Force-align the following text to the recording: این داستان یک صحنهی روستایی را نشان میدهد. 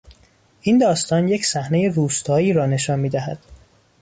این 0.61 0.77
داستان 0.77 1.27
یک 1.27 1.45
صحنهی 1.45 1.89
روستایی 1.89 2.53
را 2.53 2.65
نشان 2.65 2.99
میدهد. 2.99 3.39